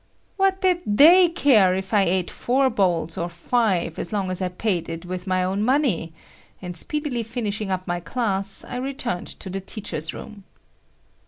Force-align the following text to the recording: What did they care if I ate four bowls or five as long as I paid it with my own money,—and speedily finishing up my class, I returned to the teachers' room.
What 0.35 0.61
did 0.61 0.79
they 0.87 1.29
care 1.29 1.75
if 1.75 1.93
I 1.93 2.01
ate 2.01 2.31
four 2.31 2.71
bowls 2.71 3.19
or 3.19 3.29
five 3.29 3.99
as 3.99 4.11
long 4.11 4.31
as 4.31 4.41
I 4.41 4.47
paid 4.49 4.89
it 4.89 5.05
with 5.05 5.27
my 5.27 5.43
own 5.43 5.61
money,—and 5.61 6.75
speedily 6.75 7.21
finishing 7.21 7.69
up 7.69 7.85
my 7.85 7.99
class, 7.99 8.65
I 8.67 8.77
returned 8.77 9.27
to 9.27 9.47
the 9.51 9.61
teachers' 9.61 10.11
room. 10.11 10.43